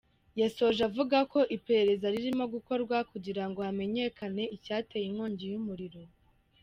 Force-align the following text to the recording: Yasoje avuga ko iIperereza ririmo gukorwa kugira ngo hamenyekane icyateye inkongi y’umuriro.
Yasoje 0.41 0.81
avuga 0.89 1.17
ko 1.31 1.39
iIperereza 1.55 2.05
ririmo 2.15 2.45
gukorwa 2.53 2.95
kugira 3.11 3.43
ngo 3.47 3.59
hamenyekane 3.67 4.43
icyateye 4.55 5.05
inkongi 5.07 5.43
y’umuriro. 5.51 6.01